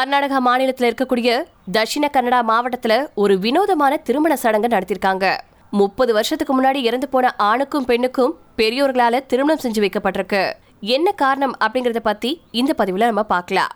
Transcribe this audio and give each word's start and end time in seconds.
கர்நாடகா 0.00 0.38
மாநிலத்தில் 0.38 0.94
இருக்கக்கூடிய 0.94 1.30
தட்சிண 1.72 2.04
கன்னடா 2.12 2.38
மாவட்டத்துல 2.50 3.08
ஒரு 3.14 3.38
வினோதமான 3.38 3.96
திருமண 3.96 4.36
சடங்கு 4.36 4.68
நடத்திருக்காங்க. 4.68 5.38
முப்பது 5.70 6.12
வருஷத்துக்கு 6.12 6.52
முன்னாடி 6.54 6.74
இறந்து 6.74 7.08
போன 7.08 7.34
ஆணுக்கும் 7.36 7.84
பெண்ணுக்கும் 7.84 8.38
பெரியோர்களால 8.56 9.26
திருமணம் 9.26 9.62
செஞ்சு 9.62 9.80
வைக்கப்பட்டிருக்கு. 9.84 10.52
என்ன 10.80 11.12
காரணம் 11.12 11.54
அப்படிங்கறத 11.60 12.00
பத்தி 12.02 12.40
இந்த 12.50 12.74
பதிவுல 12.78 13.10
நம்ம 13.10 13.22
பார்க்கலாம். 13.22 13.68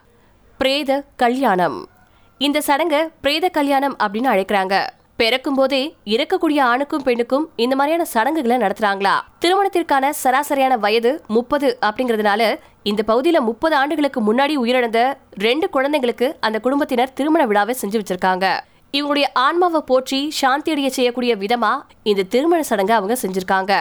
பிரேத 0.56 1.04
கல்யாணம். 1.16 1.88
இந்த 2.38 2.61
சடங்கை 2.61 3.09
பிரேத 3.20 3.48
கல்யாணம் 3.48 3.96
அப்படின்னு 4.02 4.30
அழைக்கிறாங்க. 4.34 4.86
பிறக்கும் 5.17 5.55
போதே 5.55 5.96
இறக்கக்கூடிய 6.05 6.61
ஆணுக்கும் 6.61 7.03
பெண்ணுக்கும் 7.03 7.51
இந்த 7.57 7.75
மாதிரியான 7.77 8.05
சடங்குகளை 8.05 8.57
நடத்துறாங்களா? 8.57 9.13
திருமணத்திற்கான 9.39 10.11
சராசரியான 10.23 10.79
வயது 10.79 11.23
முப்பது 11.27 11.79
அப்படிங்கறதுனால 11.87 12.59
இந்த 12.83 13.03
பகுதியில 13.07 13.41
முப்பது 13.41 13.75
ஆண்டுகளுக்கு 13.77 14.21
முன்னாடி 14.29 14.55
உயிரிழந்த 14.63 15.14
ரெண்டு 15.39 15.69
குழந்தைங்களுக்கு 15.73 16.32
அந்த 16.41 16.61
குடும்பத்தினர் 16.61 17.13
திருமண 17.13 17.46
விழாவை 17.46 17.77
செஞ்சு 17.82 18.00
வச்சிருக்காங்க. 18.00 18.61
இவங்களுடைய 18.93 19.25
ஆன்மாவை 19.32 19.81
போற்றி 19.86 20.31
சாந்தி 20.31 20.71
அடைய 20.71 20.91
செய்யக்கூடிய 20.91 21.36
விதமா 21.36 21.72
இந்த 22.03 22.22
திருமண 22.22 22.63
சடங்கை 22.63 22.96
அவங்க 22.96 23.17
செஞ்சிருக்காங்க. 23.22 23.72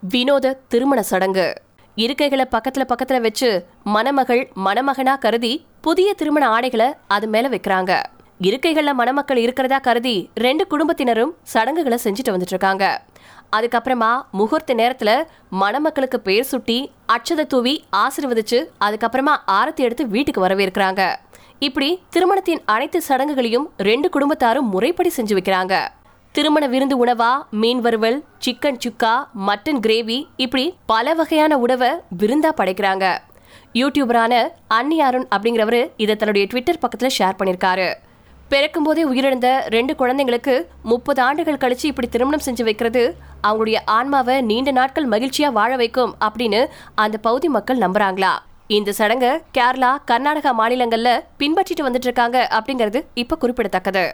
வினோத 0.00 0.56
திருமண 0.68 1.02
சடங்கு. 1.02 1.54
இருக்கைகளை 1.96 2.44
பக்கத்துல 2.56 2.84
பக்கத்துல 2.92 3.20
வச்சு 3.20 3.64
மணமகள் 3.84 4.48
மணமகனா 4.66 5.18
கருதி 5.18 5.66
புதிய 5.80 6.14
திருமண 6.14 6.48
ஆடைகளை 6.48 6.88
அது 7.06 7.26
மேல 7.26 7.48
வைக்கிறாங்க. 7.48 7.94
இருக்கைகள்ல 8.46 8.90
மணமக்கள் 8.98 9.40
இருக்கிறதா 9.42 9.78
கருதி 9.86 10.14
ரெண்டு 10.44 10.64
குடும்பத்தினரும் 10.66 11.32
சடங்குகளை 11.52 11.98
செஞ்சுட்டு 12.04 12.32
வந்துட்டு 12.34 12.54
இருக்காங்க 12.54 12.84
அதுக்கப்புறமா 13.56 14.10
முகூர்த்த 14.38 14.74
நேரத்துல 14.80 15.10
மணமக்களுக்கு 15.62 16.18
பேர் 16.26 16.46
சுட்டி 16.50 16.76
அச்சதை 17.14 17.44
தூவி 17.52 17.74
ஆசீர்வதிச்சு 18.02 18.58
அதுக்கப்புறமா 18.86 19.34
ஆரத்தி 19.56 19.82
எடுத்து 19.86 20.04
வீட்டுக்கு 20.14 20.40
வரவேற்கிறாங்க. 20.46 21.02
இப்படி 21.66 21.88
திருமணத்தின் 22.14 22.62
அனைத்து 22.74 23.00
சடங்குகளையும் 23.08 23.66
ரெண்டு 23.88 24.08
குடும்பத்தாரும் 24.14 24.70
முறைப்படி 24.74 25.10
செஞ்சு 25.16 25.34
வைக்கிறாங்க. 25.38 25.74
திருமண 26.34 26.64
விருந்து 26.74 26.96
உணவா 27.04 27.32
மீன் 27.62 27.82
வறுவல் 27.86 28.18
சிக்கன் 28.44 28.80
சுக்கா 28.84 29.12
மட்டன் 29.48 29.82
கிரேவி 29.86 30.18
இப்படி 30.44 30.64
பல 30.92 31.14
வகையான 31.20 31.58
உணவை 31.64 31.90
விருந்தா 32.22 32.52
படைக்கிறாங்க. 32.60 33.04
யூடியூபரான 33.80 34.34
அன்னி 34.78 34.98
அருண் 35.08 35.28
அப்படிங்கிறவரு 35.34 35.82
இதை 36.04 36.16
தன்னுடைய 36.16 36.46
ட்விட்டர் 36.52 36.82
பக்கத்தில் 36.84 37.14
ஷேர் 37.18 37.38
பண்ணியிருக்காரு 37.40 37.90
பிறக்கும் 38.52 38.82
போதே 38.82 39.02
உயிரிழந்த 39.10 39.48
ரெண்டு 39.66 39.92
குழந்தைங்களுக்கு 39.92 40.54
முப்பது 40.82 41.22
ஆண்டுகள் 41.22 41.60
கழிச்சு 41.62 41.86
இப்படி 41.90 42.08
திருமணம் 42.08 42.44
செஞ்சு 42.44 42.62
வைக்கிறது 42.62 43.02
அவங்களுடைய 43.42 43.78
ஆன்மாவை 43.84 44.40
நீண்ட 44.40 44.70
நாட்கள் 44.70 45.08
மகிழ்ச்சியா 45.08 45.48
வாழ 45.52 45.76
வைக்கும் 45.76 46.14
அப்படின்னு 46.20 46.60
அந்த 46.94 47.18
பகுதி 47.18 47.48
மக்கள் 47.48 47.78
நம்புறாங்களா? 47.78 48.32
இந்த 48.66 48.92
சடங்கை 48.92 49.30
கேரளா 49.58 49.92
கர்நாடகா 50.10 50.52
மாநிலங்கள்ல 50.60 51.12
பின்பற்றிட்டு 51.38 51.86
வந்துட்டு 51.86 52.08
இருக்காங்க 52.10 52.48
அப்படிங்கிறது 52.58 53.00
இப்ப 53.14 53.36
குறிப்பிடத்தக்கது. 53.36 54.04